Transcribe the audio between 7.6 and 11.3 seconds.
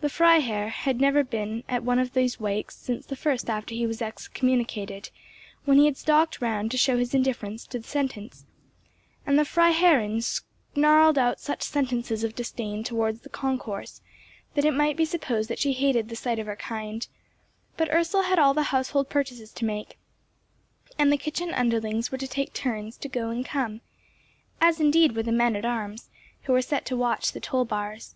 to the sentence; and the Freiherrinn snarled